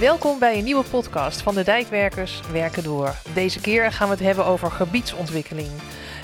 [0.00, 3.14] Welkom bij een nieuwe podcast van de Dijkwerkers Werken Door.
[3.34, 5.70] Deze keer gaan we het hebben over gebiedsontwikkeling.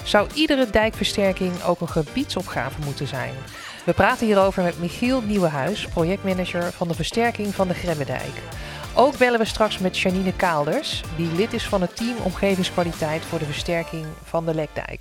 [0.05, 3.35] Zou iedere dijkversterking ook een gebiedsopgave moeten zijn?
[3.85, 8.33] We praten hierover met Michiel Nieuwenhuis, projectmanager van de versterking van de Grebbedijk.
[8.95, 13.39] Ook bellen we straks met Janine Kaalders, die lid is van het team Omgevingskwaliteit voor
[13.39, 15.01] de versterking van de Lekdijk.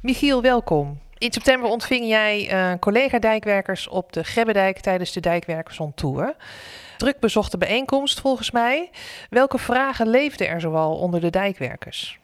[0.00, 0.98] Michiel, welkom.
[1.18, 6.36] In september ontving jij uh, collega-dijkwerkers op de Grebbedijk tijdens de Dijkwerkers on Tour.
[6.96, 8.90] Druk bezochte bijeenkomst volgens mij.
[9.30, 12.18] Welke vragen leefden er zoal onder de dijkwerkers?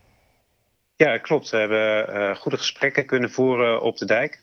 [0.97, 1.51] Ja, klopt.
[1.51, 4.43] We hebben uh, goede gesprekken kunnen voeren op de dijk.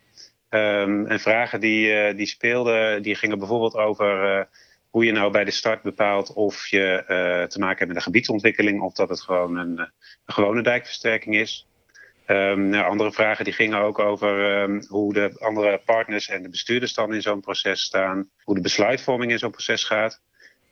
[0.50, 4.48] Um, en vragen die, uh, die speelden, die gingen bijvoorbeeld over
[4.90, 7.04] hoe je nou bij de start bepaalt of je
[7.50, 9.90] te maken hebt met een gebiedsontwikkeling of dat het gewoon een, een
[10.26, 11.68] gewone dijkversterking is.
[12.28, 16.94] Um, andere vragen die gingen ook over um, hoe de andere partners en de bestuurders
[16.94, 18.30] dan in zo'n proces staan.
[18.44, 20.22] Hoe de besluitvorming in zo'n proces gaat.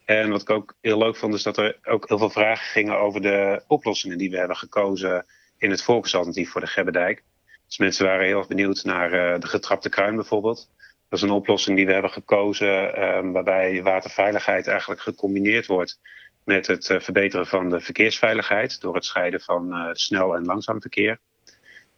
[0.05, 2.97] En wat ik ook heel leuk vond is dat er ook heel veel vragen gingen
[2.97, 5.25] over de oplossingen die we hebben gekozen
[5.57, 7.23] in het volksalternatief voor de Gebbedijk.
[7.67, 10.69] Dus mensen waren heel erg benieuwd naar uh, de getrapte kruin bijvoorbeeld.
[11.09, 15.99] Dat is een oplossing die we hebben gekozen um, waarbij waterveiligheid eigenlijk gecombineerd wordt
[16.43, 20.81] met het uh, verbeteren van de verkeersveiligheid door het scheiden van uh, snel en langzaam
[20.81, 21.19] verkeer.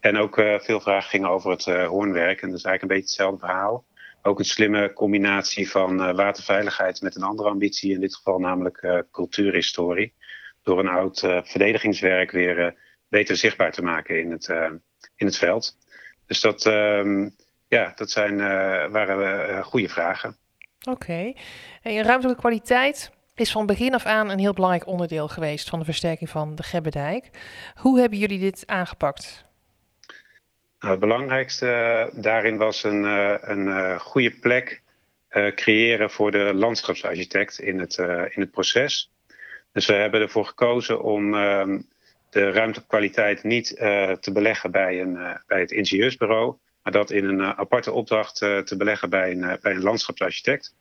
[0.01, 2.41] En ook uh, veel vragen gingen over het uh, hoornwerk.
[2.41, 3.85] En dat is eigenlijk een beetje hetzelfde verhaal.
[4.21, 9.05] Ook een slimme combinatie van uh, waterveiligheid met een andere ambitie, in dit geval namelijk
[9.11, 10.13] cultuurhistorie.
[10.63, 12.75] Door een oud verdedigingswerk weer
[13.09, 14.47] beter zichtbaar te maken in het,
[15.15, 15.77] in het veld.
[16.25, 17.35] Dus dat, um,
[17.67, 18.37] ja, dat zijn,
[18.91, 20.37] waren goede vragen.
[20.89, 21.33] Oké.
[21.81, 25.85] En ruimtelijke kwaliteit is van begin af aan een heel belangrijk onderdeel geweest van de
[25.85, 27.29] versterking van de Gebbedijk.
[27.75, 29.45] Hoe hebben jullie dit aangepakt?
[30.81, 34.81] Nou, het belangrijkste daarin was een, uh, een uh, goede plek
[35.55, 37.97] creëren voor de landschapsarchitect in het,
[38.29, 39.11] in het proces.
[39.73, 41.81] Dus we hebben ervoor gekozen om ehm,
[42.29, 43.67] de ruimtekwaliteit niet
[44.19, 49.09] te beleggen bij, een, bij het ingenieursbureau, maar dat in een aparte opdracht te beleggen
[49.09, 50.75] bij een, bij een landschapsarchitect.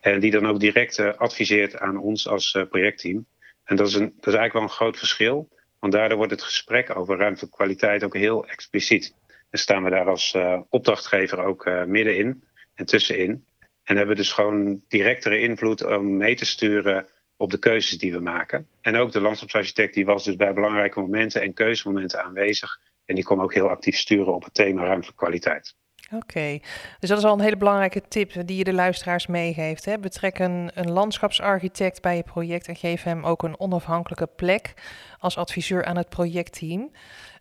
[0.00, 3.26] En die dan ook direct adviseert aan ons als projectteam.
[3.64, 5.48] En dat is, een, dat is eigenlijk wel een groot verschil,
[5.78, 9.14] want daardoor wordt het gesprek over ruimtekwaliteit ook heel expliciet.
[9.50, 13.46] En staan we daar als uh, opdrachtgever ook uh, middenin en tussenin.
[13.82, 18.20] En hebben dus gewoon directere invloed om mee te sturen op de keuzes die we
[18.20, 18.68] maken.
[18.80, 22.80] En ook de landschapsarchitect die was dus bij belangrijke momenten en keuzemomenten aanwezig.
[23.04, 25.76] En die kon ook heel actief sturen op het thema ruimtelijke kwaliteit.
[26.14, 26.58] Oké,
[26.98, 29.84] dus dat is al een hele belangrijke tip die je de luisteraars meegeeft.
[29.84, 29.98] Hè?
[29.98, 34.74] Betrek een, landschapsarchitect bij je project en geef hem ook een onafhankelijke plek
[35.18, 36.90] als adviseur aan het projectteam.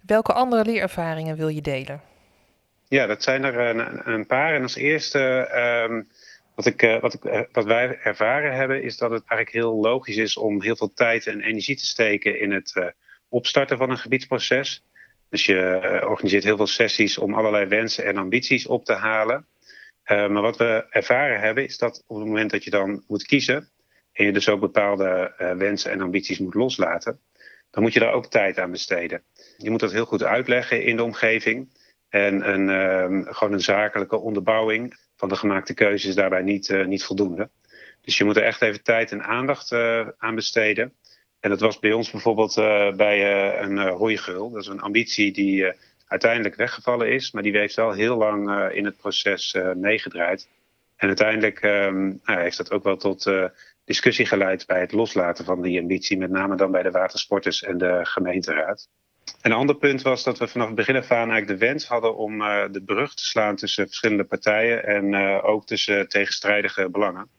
[0.05, 2.01] Welke andere leerervaringen wil je delen?
[2.87, 4.55] Ja, dat zijn er een, een paar.
[4.55, 5.19] En als eerste,
[5.89, 6.07] um,
[6.55, 9.81] wat, ik, uh, wat, ik, uh, wat wij ervaren hebben, is dat het eigenlijk heel
[9.81, 12.85] logisch is om heel veel tijd en energie te steken in het uh,
[13.29, 14.83] opstarten van een gebiedsproces.
[15.29, 19.45] Dus je organiseert heel veel sessies om allerlei wensen en ambities op te halen.
[20.05, 23.69] maar wat we ervaren hebben, is dat op het moment dat je dan moet kiezen,
[24.11, 27.19] en je dus ook bepaalde wensen en ambities moet loslaten,
[27.71, 29.23] dan moet je daar ook tijd aan besteden.
[29.57, 31.73] Je moet dat heel goed uitleggen in de omgeving.
[32.09, 36.85] En een, uh, gewoon een zakelijke onderbouwing van de gemaakte keuzes is daarbij niet, uh,
[36.85, 37.49] niet voldoende.
[38.01, 40.93] Dus je moet er echt even tijd en aandacht uh, aan besteden.
[41.39, 44.49] En dat was bij ons bijvoorbeeld uh, bij een uh, hooigeul.
[44.49, 45.73] Dat is een ambitie die
[46.07, 50.47] uiteindelijk weggevallen is, maar die heeft wel heel lang in het proces meegedraaid.
[50.95, 53.31] En uiteindelijk um, nou, heeft dat ook wel tot
[53.83, 57.77] discussie geleid bij het loslaten van die ambitie, met name dan bij de watersporters en
[57.77, 58.89] de gemeenteraad.
[59.41, 62.17] Een ander punt was dat we vanaf het begin af aan eigenlijk de wens hadden
[62.17, 67.29] om uh, de brug te slaan tussen verschillende partijen en uh, ook tussen tegenstrijdige belangen.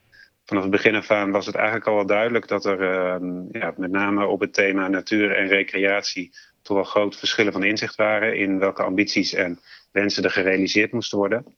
[0.44, 3.74] Vanaf het begin af aan was het eigenlijk al wel duidelijk dat er uh, ja,
[3.76, 6.32] met name op het thema natuur en recreatie
[6.62, 9.60] toch wel grote verschillen van inzicht waren in welke ambities en
[9.92, 11.56] wensen er gerealiseerd moesten worden.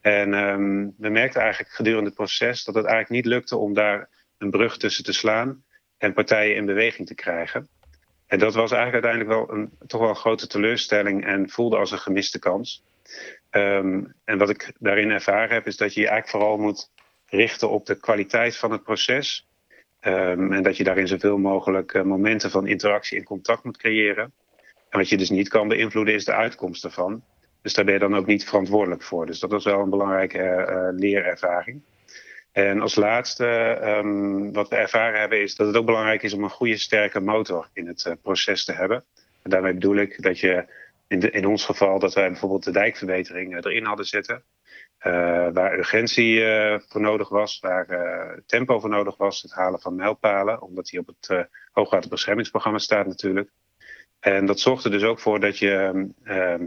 [0.00, 4.08] En um, we merkten eigenlijk gedurende het proces dat het eigenlijk niet lukte om daar
[4.38, 5.64] een brug tussen te slaan
[5.98, 7.68] en partijen in beweging te krijgen.
[8.26, 11.90] En dat was eigenlijk uiteindelijk wel een, toch wel een grote teleurstelling en voelde als
[11.90, 12.84] een gemiste kans.
[13.50, 16.90] Um, en wat ik daarin ervaren heb, is dat je je eigenlijk vooral moet
[17.26, 19.48] richten op de kwaliteit van het proces.
[20.00, 24.32] Um, en dat je daarin zoveel mogelijk uh, momenten van interactie en contact moet creëren.
[24.88, 27.22] En wat je dus niet kan beïnvloeden, is de uitkomst ervan.
[27.62, 29.26] Dus daar ben je dan ook niet verantwoordelijk voor.
[29.26, 31.82] Dus dat was wel een belangrijke uh, leerervaring.
[32.56, 36.44] En als laatste, um, wat we ervaren hebben, is dat het ook belangrijk is om
[36.44, 39.04] een goede, sterke motor in het uh, proces te hebben.
[39.42, 40.66] En daarmee bedoel ik dat je,
[41.08, 44.42] in, in ons geval, dat wij bijvoorbeeld de dijkverbetering uh, erin hadden zitten.
[45.52, 46.40] waar urgentie
[46.88, 47.86] voor nodig was, waar
[48.46, 53.50] tempo voor nodig was, het halen van mijlpalen, omdat die op het hoogwaterbeschermingsprogramma staat natuurlijk.
[54.20, 56.06] En dat zorgt er dus ook voor dat je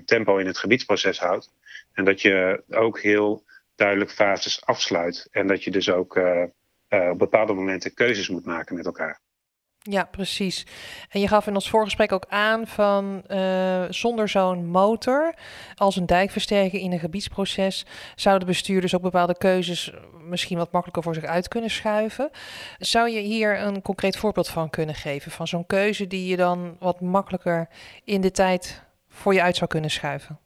[0.05, 1.53] tempo in het gebiedsproces houdt.
[1.93, 3.43] En dat je ook heel
[3.79, 5.27] duidelijk fases afsluit.
[5.31, 6.19] En dat je dus ook
[6.89, 9.21] op bepaalde momenten keuzes moet maken met elkaar.
[9.81, 10.65] Ja, precies.
[11.09, 15.33] En je gaf in ons voorgesprek ook aan van uh, zonder zo'n motor
[15.75, 17.85] als een dijkversterking in een gebiedsproces
[18.15, 22.29] zouden bestuurders ook bepaalde keuzes misschien wat makkelijker voor zich uit kunnen schuiven.
[22.77, 26.75] Zou je hier een concreet voorbeeld van kunnen geven van zo'n keuze die je dan
[26.79, 27.69] wat makkelijker
[28.03, 30.39] in de tijd voor je uit zou kunnen schuiven?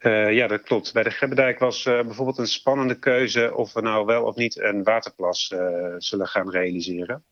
[0.00, 0.92] Uh, ja, dat klopt.
[0.92, 4.58] Bij de Gebbedijk was uh, bijvoorbeeld een spannende keuze of we nou wel of niet
[4.58, 5.54] een waterplas
[5.98, 7.24] zullen gaan realiseren.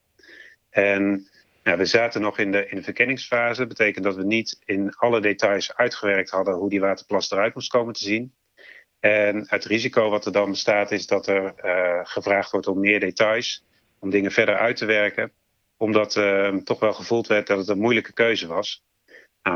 [0.70, 1.28] En
[1.62, 3.58] we zaten nog in de, in de verkenningsfase.
[3.58, 7.70] Dat betekent dat we niet in alle details uitgewerkt hadden hoe die waterplas eruit moest
[7.70, 8.34] komen te zien.
[9.00, 11.52] En het risico wat er dan bestaat is dat er
[12.02, 13.64] gevraagd wordt om meer details,
[13.98, 15.32] om dingen verder uit te werken,
[15.76, 16.12] omdat
[16.64, 18.84] toch wel gevoeld werd dat het een moeilijke keuze was.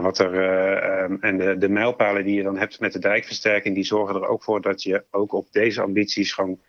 [0.01, 3.75] Wat er, uh, um, en de, de mijlpalen die je dan hebt met de dijkversterking,
[3.75, 6.61] die zorgen er ook voor dat je ook op deze ambities gewoon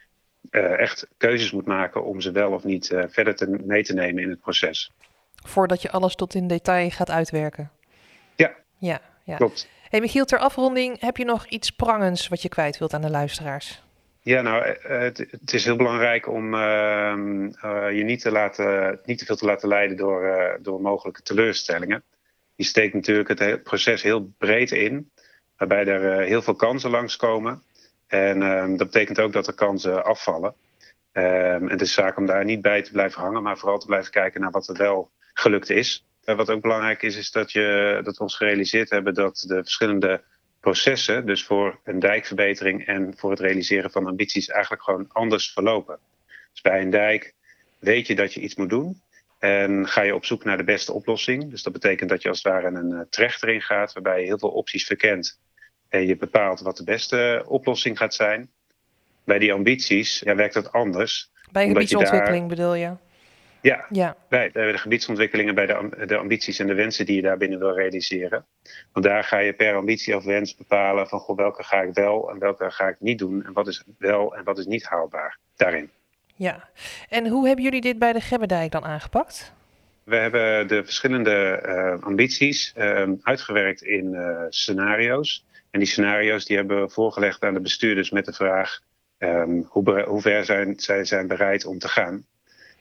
[0.52, 3.94] uh, echt keuzes moet maken om ze wel of niet uh, verder te, mee te
[3.94, 4.92] nemen in het proces.
[5.46, 7.72] Voordat je alles tot in detail gaat uitwerken.
[8.36, 9.36] Ja, ja, ja.
[9.36, 9.70] klopt.
[9.90, 13.10] Hey Michiel, ter afronding, heb je nog iets prangends wat je kwijt wilt aan de
[13.10, 13.82] luisteraars?
[14.22, 17.16] Ja, nou, eh, het, het is heel belangrijk om uh,
[17.92, 22.04] je niet te, laten, niet te veel te laten leiden door, door mogelijke teleurstellingen.
[22.56, 25.12] Je steekt natuurlijk het proces heel breed in,
[25.58, 27.64] waarbij er heel veel kansen langskomen.
[28.08, 30.56] En um, dat betekent ook dat er kansen afvallen.
[31.14, 33.86] Um, en het is zaak om daar niet bij te blijven hangen, maar vooral te
[33.86, 36.06] blijven kijken naar wat er wel gelukt is.
[36.24, 39.56] En wat ook belangrijk is, is dat, je, dat we ons gerealiseerd hebben dat de
[39.56, 40.24] verschillende
[40.60, 46.00] processen, dus voor een dijkverbetering en voor het realiseren van ambities, eigenlijk gewoon anders verlopen.
[46.52, 47.34] Dus bij een dijk
[47.80, 49.02] weet je dat je iets moet doen.
[49.44, 51.50] En ga je op zoek naar de beste oplossing.
[51.50, 54.26] Dus dat betekent dat je als het ware een uh, trechter in gaat, waarbij je
[54.26, 55.40] heel veel opties verkent
[55.90, 58.52] en je bepaalt wat de beste oplossing gaat zijn.
[59.26, 61.32] Bij die ambities ja, werkt dat anders.
[61.52, 62.96] Bij gebiedsontwikkeling bedoel je?
[63.62, 64.16] Ja, ja.
[64.30, 67.76] Bij, bij, de gebiedsontwikkelingen, bij de, de, ambities en de wensen die je daarbinnen wil
[67.76, 68.46] realiseren.
[68.92, 72.30] Want daar ga je per ambitie of wens bepalen van goh, welke ga ik wel
[72.30, 73.46] en welke ga ik niet doen.
[73.46, 75.90] En wat is wel en wat is niet haalbaar daarin.
[76.36, 76.70] Ja,
[77.10, 79.54] en hoe hebben jullie dit bij de Gebbedijk dan aangepakt?
[80.04, 85.46] We hebben de verschillende uh, ambities uh, uitgewerkt in uh, scenario's.
[85.72, 88.80] En die scenario's die hebben we voorgelegd aan de bestuurders met de vraag
[89.18, 92.26] um, hoe, hoe, ver zijn, zij zijn bereid om te gaan.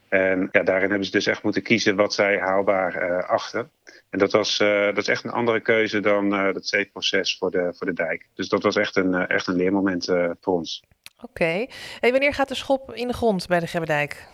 [0.09, 3.71] En ja, daarin hebben ze dus echt moeten kiezen wat zij haalbaar uh, achten.
[4.11, 7.87] En dat, was, dat is echt een andere keuze dan het C-proces voor de, voor
[7.87, 8.27] de dijk.
[8.35, 10.05] Dus dat was echt een, echt een leermoment
[10.41, 10.83] voor ons.
[11.23, 11.43] Oké.
[11.43, 11.71] Okay.
[12.01, 14.27] Hey, wanneer gaat de schop in de grond bij de Gebberdijk?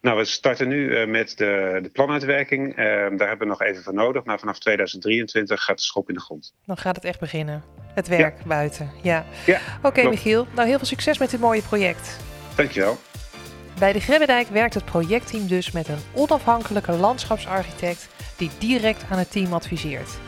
[0.00, 2.68] Nou, we starten nu uh, met de, de planuitwerking.
[2.70, 4.24] Uh, daar hebben we nog even voor nodig.
[4.24, 6.54] Maar vanaf 2023 gaat de schop in de grond.
[6.66, 7.62] Dan gaat het echt beginnen.
[7.94, 8.46] Het werk ja.
[8.46, 8.90] buiten.
[9.02, 9.24] Ja.
[9.46, 10.46] ja Oké, okay, Michiel.
[10.54, 12.16] Nou, heel veel succes met dit mooie project.
[12.56, 12.98] Dankjewel.
[13.78, 19.30] Bij de Grebbedijk werkt het projectteam dus met een onafhankelijke landschapsarchitect die direct aan het
[19.30, 20.18] team adviseert.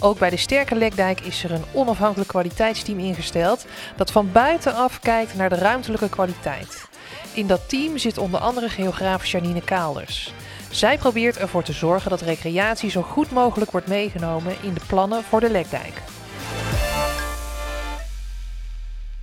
[0.00, 3.66] Ook bij de Sterke Lekdijk is er een onafhankelijk kwaliteitsteam ingesteld
[3.96, 6.88] dat van buitenaf kijkt naar de ruimtelijke kwaliteit.
[7.34, 10.32] In dat team zit onder andere geograaf Janine Kaalders.
[10.70, 15.22] Zij probeert ervoor te zorgen dat recreatie zo goed mogelijk wordt meegenomen in de plannen
[15.22, 16.02] voor de Lekdijk.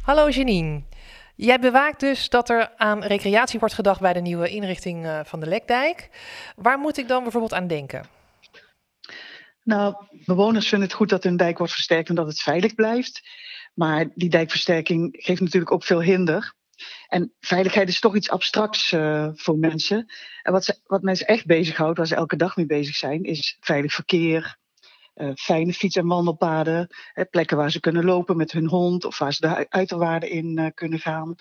[0.02, 0.82] Hallo Janine.
[1.36, 5.40] Jij bewaakt dus dat er aan recreatie wordt gedacht bij de nieuwe inrichting eh, van
[5.40, 6.10] de Lekdijk.
[6.56, 8.16] Waar moet ik dan bijvoorbeeld aan denken?
[9.66, 9.96] Nou,
[10.26, 13.22] bewoners vinden het goed dat hun dijk wordt versterkt en dat het veilig blijft.
[13.74, 16.54] Maar die dijkversterking geeft natuurlijk ook veel hinder.
[17.08, 20.14] En veiligheid is toch iets abstracts uh, voor mensen.
[20.42, 23.94] En wat, wat mensen echt bezighoudt, waar ze elke dag mee bezig zijn, is veilig
[23.94, 24.58] verkeer,
[25.16, 29.18] uh, fijne fiets- en wandelpaden, hè, plekken waar ze kunnen lopen met hun hond of
[29.18, 31.36] waar ze de uiterwaarden in kunnen gaan.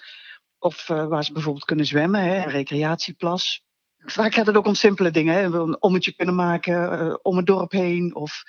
[0.58, 3.64] Of waar ze bijvoorbeeld kunnen zwemmen, hè, een recreatieplas.
[4.06, 5.34] Vaak gaat het ook om simpele dingen.
[5.34, 5.42] Hè.
[5.42, 8.14] Een ommetje kunnen maken om het dorp heen.
[8.14, 8.42] Of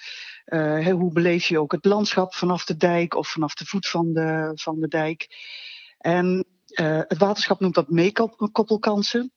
[0.91, 4.51] hoe beleef je ook het landschap vanaf de dijk of vanaf de voet van de,
[4.55, 5.27] van de dijk.
[5.97, 9.31] En uh, het waterschap noemt dat meekoppelkansen.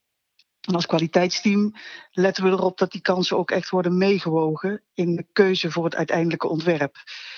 [0.60, 1.74] En als kwaliteitsteam
[2.10, 5.94] letten we erop dat die kansen ook echt worden meegewogen in de keuze voor het
[5.94, 6.96] uiteindelijke ontwerp.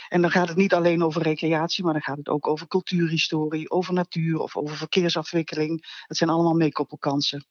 [0.08, 3.70] En dan gaat het niet alleen over recreatie, maar dan gaat het ook over cultuurhistorie,
[3.70, 6.04] over natuur of over verkeersafwikkeling.
[6.06, 7.46] Dat zijn allemaal meekoppelkansen.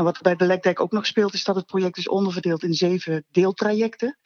[0.00, 3.24] En wat bij de ook nog speelt, is dat het project is onderverdeeld in zeven
[3.30, 4.18] deeltrajecten,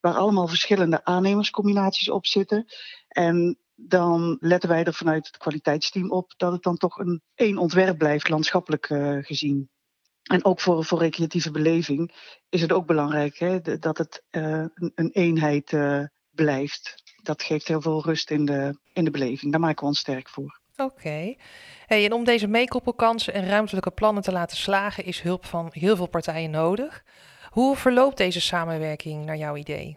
[0.00, 2.64] waar allemaal verschillende aannemerscombinaties op zitten.
[3.08, 7.58] En dan letten wij er vanuit het kwaliteitsteam op dat het dan toch een één
[7.58, 9.70] ontwerp blijft, landschappelijk uh, gezien.
[10.22, 12.14] En ook voor, voor recreatieve beleving
[12.48, 17.02] is het ook belangrijk hè, dat het uh, een, een, eenheid uh, blijft.
[17.22, 19.52] Dat geeft heel veel rust in de, in de beleving.
[19.52, 20.57] Daar maken we ons sterk voor.
[20.82, 21.34] Oké.
[21.86, 26.08] En om deze meekoppelkansen en ruimtelijke plannen te laten slagen, is hulp van heel veel
[26.08, 27.04] partijen nodig.
[27.50, 29.96] Hoe verloopt deze samenwerking naar jouw idee?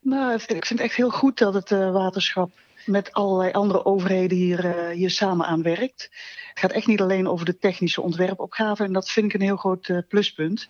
[0.00, 2.50] Nou, ik vind het echt heel goed dat het uh, waterschap
[2.84, 6.02] met allerlei andere overheden hier, uh, hier samen aan werkt.
[6.48, 9.56] Het gaat echt niet alleen over de technische ontwerpopgave en dat vind ik een heel
[9.56, 10.68] groot uh, pluspunt.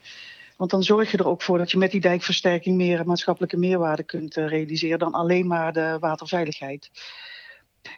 [0.56, 4.02] Want dan zorg je er ook voor dat je met die dijkversterking meer maatschappelijke meerwaarde
[4.02, 6.90] kunt realiseren dan alleen maar de waterveiligheid.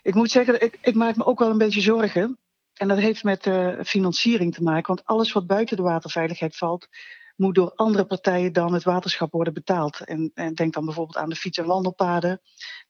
[0.03, 2.39] Ik moet zeggen, ik, ik maak me ook wel een beetje zorgen.
[2.75, 3.51] En dat heeft met
[3.83, 4.95] financiering te maken.
[4.95, 6.89] Want alles wat buiten de waterveiligheid valt,
[7.37, 10.05] moet door andere partijen dan het waterschap worden betaald.
[10.05, 12.41] En, en denk dan bijvoorbeeld aan de fiets- en wandelpaden.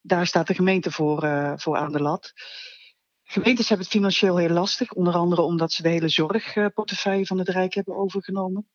[0.01, 2.33] Daar staat de gemeente voor, uh, voor aan de lat.
[3.23, 7.49] Gemeentes hebben het financieel heel lastig, onder andere omdat ze de hele zorgportefeuille van het
[7.49, 8.69] Rijk hebben overgenomen.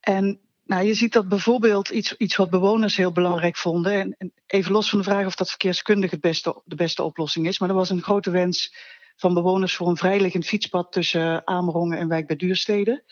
[0.00, 3.92] En nou, je ziet dat bijvoorbeeld iets, iets wat bewoners heel belangrijk vonden.
[3.92, 7.58] En, en even los van de vraag of dat verkeerskundig beste, de beste oplossing is.
[7.58, 8.74] Maar er was een grote wens
[9.16, 13.04] van bewoners voor een vrijliggend fietspad tussen Amerongen en Wijk bij Duurstede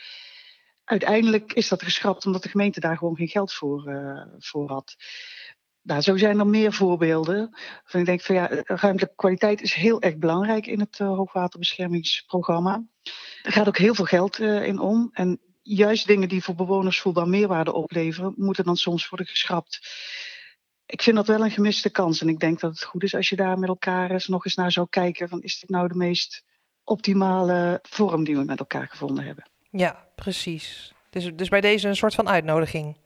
[0.88, 4.96] uiteindelijk is dat geschrapt omdat de gemeente daar gewoon geen geld voor, uh, voor had.
[5.82, 7.56] Nou, zo zijn er meer voorbeelden.
[7.84, 12.84] Van ik denk van ja, ruimtelijke kwaliteit is heel erg belangrijk in het uh, hoogwaterbeschermingsprogramma.
[13.42, 15.10] Er gaat ook heel veel geld uh, in om.
[15.12, 19.80] En juist dingen die voor bewoners voelbaar meerwaarde opleveren, moeten dan soms worden geschrapt.
[20.86, 22.20] Ik vind dat wel een gemiste kans.
[22.20, 24.54] En ik denk dat het goed is als je daar met elkaar eens nog eens
[24.54, 25.28] naar zou kijken.
[25.28, 26.44] Van is dit nou de meest
[26.84, 29.48] optimale vorm die we met elkaar gevonden hebben?
[29.70, 30.92] Ja, precies.
[31.10, 32.96] Dus, dus bij deze een soort van uitnodiging.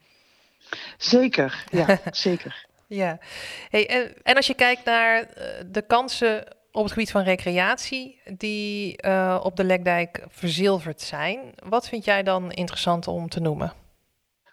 [0.96, 2.66] Zeker, ja, zeker.
[2.86, 3.18] Ja,
[3.68, 5.28] hey, en, en als je kijkt naar
[5.70, 11.88] de kansen op het gebied van recreatie die uh, op de Lekdijk verzilverd zijn, wat
[11.88, 13.72] vind jij dan interessant om te noemen?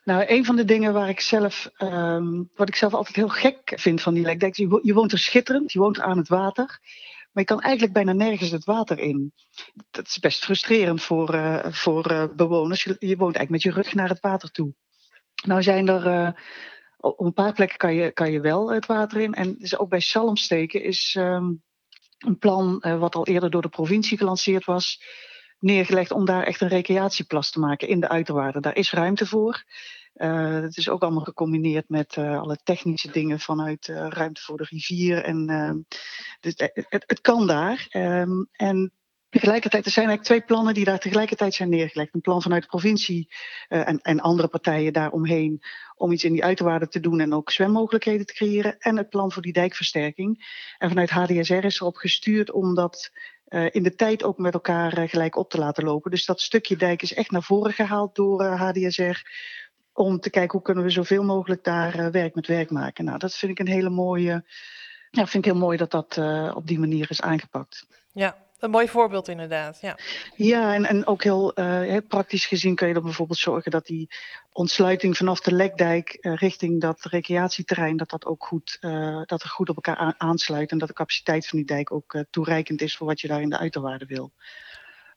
[0.04, 3.74] Nou, een van de dingen waar ik zelf, um, wat ik zelf altijd heel gek
[3.76, 6.80] vind van die Lekdijk, je, je woont er schitterend, je woont aan het water.
[7.32, 9.34] Maar je kan eigenlijk bijna nergens het water in.
[9.92, 12.84] Dat is best frustrerend voor, uh, voor uh, bewoners.
[12.84, 14.74] Je, woont eigenlijk met je rug naar het water toe.
[15.46, 16.36] Nou zijn er.
[16.98, 19.34] Op een paar plekken kan je, kan je wel het water in.
[19.34, 21.64] En dus ook bij Salmsteken is um,
[22.20, 25.04] een plan wat al eerder door de provincie gelanceerd was,
[25.60, 28.62] neergelegd om daar echt een recreatieplas te maken in de uiterwaarden.
[28.62, 29.64] Daar is ruimte voor.
[30.16, 34.68] Uh, het is ook allemaal gecombineerd met uh, alle technische dingen vanuit ruimte voor de
[34.70, 35.24] rivier.
[35.24, 35.78] En, ehm,
[36.40, 37.88] dus het, het, kan daar.
[37.92, 38.94] Um, en
[39.30, 42.14] tegelijkertijd, er zijn eigenlijk twee plannen die daar tegelijkertijd zijn neergelegd.
[42.14, 43.30] Een plan vanuit de provincie
[43.68, 45.62] en, en, andere partijen daaromheen
[45.96, 48.78] om iets in die uiterwaarden te doen en ook zwemmogelijkheden te creëren.
[48.80, 50.58] En het plan voor die dijkversterking.
[50.78, 53.12] En vanuit HDSR is erop gestuurd om dat
[53.72, 56.12] in de tijd ook met elkaar gelijk op te laten lopen.
[56.12, 59.22] Dus dat stukje dijk is echt naar voren gehaald door HDSR
[59.94, 63.06] om te kijken hoe kunnen we zoveel mogelijk daar werk met werk maken.
[63.06, 64.44] Nou, dat vind ik een hele mooie.
[65.12, 66.18] Ja, vind ik heel mooi dat dat
[66.56, 67.88] op die manier is aangepakt.
[68.12, 69.78] Ja, een mooi voorbeeld inderdaad.
[69.82, 69.98] Ja,
[70.36, 73.86] ja en, en ook heel, uh, heel praktisch gezien kun je er bijvoorbeeld zorgen dat
[73.86, 74.10] die
[74.52, 78.78] ontsluiting vanaf de Lekdijk richting dat recreatieterrein, dat dat ook goed,
[79.26, 82.82] dat er goed op elkaar aansluit en dat de capaciteit van die dijk ook toereikend
[82.82, 84.32] is voor wat je daar in de uiterwaarden wil.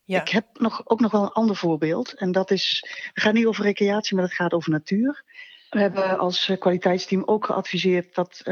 [0.05, 0.21] Ja.
[0.21, 2.15] Ik heb nog, ook nog wel een ander voorbeeld.
[2.15, 5.25] En dat is, het gaat niet over recreatie, maar het gaat over natuur.
[5.71, 8.43] We hebben als eh, kwaliteitsteam ook geadviseerd dat,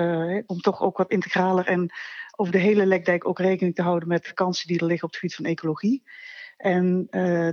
[0.46, 1.92] om toch ook wat integraler en
[2.40, 5.10] over de hele Lekdijk ook rekening te houden met de kansen die er liggen op
[5.10, 6.02] het gebied van ecologie.
[6.56, 7.48] En uh,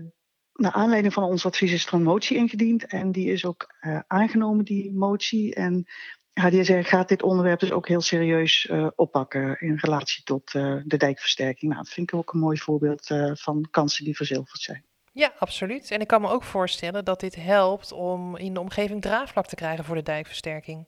[0.53, 3.99] naar aanleiding van ons advies is er een motie ingediend en die is ook uh,
[4.07, 5.55] aangenomen, die motie.
[5.55, 5.85] En
[6.33, 11.71] HDSR gaat dit onderwerp dus ook heel serieus uh, oppakken in relatie tot de dijkversterking.
[11.71, 14.85] Nou, dat vind ik ook een mooi voorbeeld van kansen die verzilverd zijn.
[15.11, 15.91] Ja, absoluut.
[15.91, 19.55] En ik kan me ook voorstellen dat dit helpt om in de omgeving draagvlak te
[19.55, 20.85] krijgen voor de dijkversterking.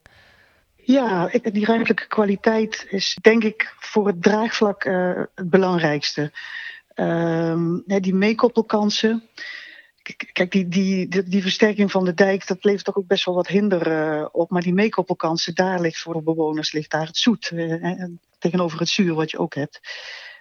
[0.84, 4.84] Ja, die ruimtelijke kwaliteit is denk ik voor het draagvlak
[5.36, 6.32] het belangrijkste.
[6.94, 9.30] Ehm, die meekoppelkansen
[10.34, 13.36] kijk, die, die, die, die, versterking van de dijk, dat levert toch ook best wel
[13.36, 14.50] wat hinder uh, op.
[14.50, 17.52] Maar die meekoppelkansen, daar ligt voor de bewoners ligt daar het zoet.
[17.54, 18.04] Uh,
[18.40, 19.80] tegenover het zuur wat je ook hebt.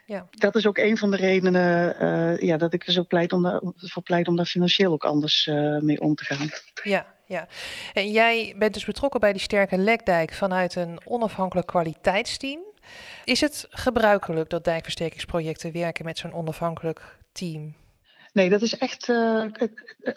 [0.07, 0.29] Ja.
[0.31, 3.43] Dat is ook een van de redenen uh, ja, dat ik er zo pleit om
[3.43, 5.47] daar, voor pleit om daar financieel ook anders
[5.81, 6.49] mee om te gaan.
[6.83, 7.49] Ja, ja.
[7.93, 12.61] En jij bent dus betrokken bij die sterke lekdijk vanuit een onafhankelijk kwaliteitsteam.
[13.25, 17.75] Is het gebruikelijk dat dijkversterkingsprojecten werken met zo'n onafhankelijk team?
[18.33, 19.09] Nee, dat is echt.
[19.09, 19.69] Uh, eh,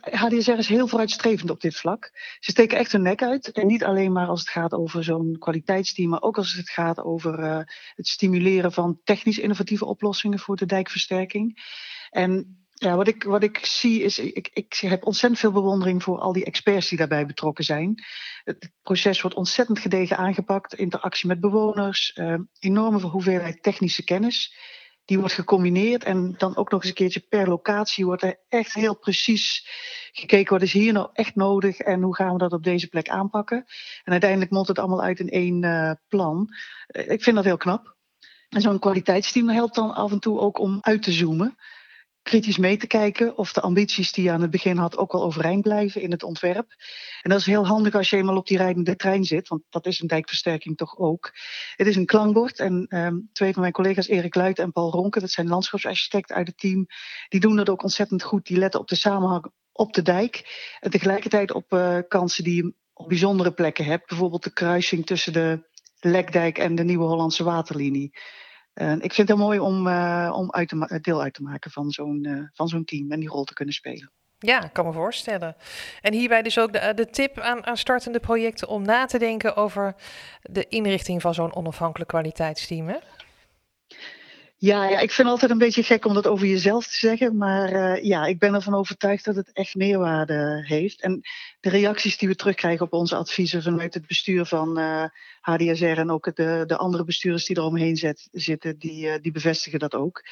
[0.04, 2.12] HDSR is heel vooruitstrevend op dit vlak.
[2.40, 3.52] Ze steken echt hun nek uit.
[3.52, 7.00] En niet alleen maar als het gaat over zo'n kwaliteitsteam, maar ook als het gaat
[7.00, 7.58] over uh,
[7.96, 11.60] het stimuleren van technisch innovatieve oplossingen voor de dijkversterking.
[12.10, 16.20] En ja, wat ik, wat ik zie is, ik, ik heb ontzettend veel bewondering voor
[16.20, 18.04] al die experts die daarbij betrokken zijn.
[18.44, 24.56] Het proces wordt ontzettend gedegen aangepakt, interactie met bewoners, uh, enorme hoeveelheid technische kennis.
[25.06, 28.74] Die wordt gecombineerd en dan ook nog eens een keertje per locatie wordt er echt
[28.74, 29.68] heel precies
[30.12, 33.10] gekeken wat is hier nou echt nodig en hoe gaan we dat op deze plek
[33.10, 33.66] aanpakken.
[34.04, 36.48] En uiteindelijk mondt het allemaal uit in één uh, plan.
[36.88, 37.96] Uh, ik vind dat heel knap.
[38.50, 41.58] En zo'n kwaliteitsteam helpt dan af en toe ook om uit te zoomen
[42.24, 45.24] kritisch mee te kijken of de ambities die je aan het begin had ook wel
[45.24, 46.76] overeind blijven in het ontwerp.
[47.22, 49.86] En dat is heel handig als je eenmaal op die rijdende trein zit, want dat
[49.86, 51.32] is een dijkversterking toch ook.
[51.76, 55.20] Het is een klankbord en um, twee van mijn collega's, Erik Luit en Paul Ronke,
[55.20, 56.86] dat zijn landschapsarchitecten uit het team,
[57.30, 58.46] die doen dat ook ontzettend goed.
[58.46, 60.44] Die letten op de samenhang op de dijk
[60.80, 64.08] en tegelijkertijd op uh, kansen die je op bijzondere plekken hebt.
[64.08, 68.12] Bijvoorbeeld de kruising tussen de Lekdijk en de Nieuwe Hollandse Waterlinie.
[68.74, 71.92] Uh, ik vind het heel mooi om, uh, om uit deel uit te maken van
[71.92, 74.12] zo'n uh, van zo'n team en die rol te kunnen spelen.
[74.38, 75.56] Ja, ik kan me voorstellen.
[76.02, 79.56] En hierbij dus ook de, de tip aan, aan startende projecten om na te denken
[79.56, 79.96] over
[80.42, 82.88] de inrichting van zo'n onafhankelijk kwaliteitsteam.
[82.88, 82.98] Hè?
[84.64, 87.38] Ja, ja, ik vind altijd een beetje gek om dat over jezelf te zeggen.
[87.38, 91.02] Maar uh, ja, ik ben ervan overtuigd dat het echt meerwaarde heeft.
[91.02, 91.22] En
[91.60, 94.80] de reacties die we terugkrijgen op onze adviezen vanuit het bestuur van
[95.42, 99.80] HDSR en ook de, de andere bestuurders die eromheen zet, zitten, die, uh, die bevestigen
[99.80, 100.24] dat ook.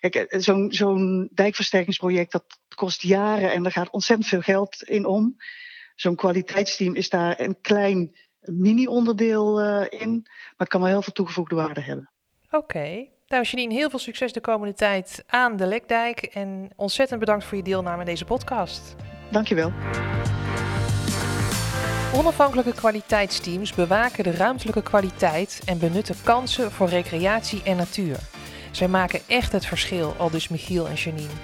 [0.00, 2.44] Kijk, zo'n zo'n dijkversterkingsproject dat
[2.74, 5.36] kost jaren en er gaat ontzettend veel geld in om.
[5.94, 11.80] Zo'n kwaliteitsteam is daar een klein mini-onderdeel in, maar kan wel heel veel toegevoegde waarde
[11.80, 12.10] hebben.
[12.50, 13.12] Oké.
[13.34, 16.22] Nou, Janine, heel veel succes de komende tijd aan de Lekdijk.
[16.22, 18.94] En ontzettend bedankt voor je deelname aan deze podcast.
[19.30, 19.72] Dankjewel.
[22.14, 28.18] Onafhankelijke kwaliteitsteams bewaken de ruimtelijke kwaliteit en benutten kansen voor recreatie en natuur.
[28.70, 31.34] Zij maken echt het verschil, al dus Michiel en Janine.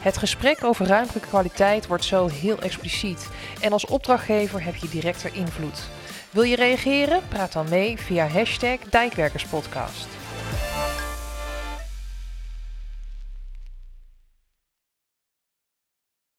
[0.00, 3.28] Het gesprek over ruimtelijke kwaliteit wordt zo heel expliciet
[3.60, 5.88] en als opdrachtgever heb je directer invloed.
[6.30, 7.20] Wil je reageren?
[7.28, 10.19] Praat dan mee via hashtag Dijkwerkerspodcast.